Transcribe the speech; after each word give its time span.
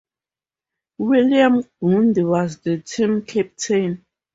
William 0.97 1.63
Gundy 1.79 2.27
was 2.27 2.57
the 2.61 2.79
team 2.79 3.21
captain. 3.23 4.03